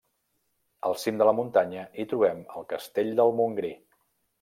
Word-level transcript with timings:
Al 0.89 0.97
cim 1.01 1.21
de 1.21 1.29
la 1.31 1.35
muntanya 1.41 1.85
hi 2.01 2.09
trobem 2.15 2.43
el 2.59 2.69
Castell 2.77 3.17
del 3.23 3.41
Montgrí. 3.43 3.77